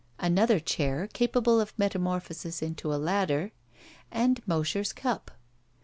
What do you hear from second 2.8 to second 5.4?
a ladder. And Mosher's cup.